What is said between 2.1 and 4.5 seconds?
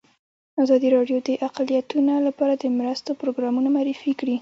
لپاره د مرستو پروګرامونه معرفي کړي.